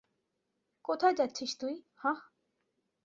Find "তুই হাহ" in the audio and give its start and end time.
1.59-2.19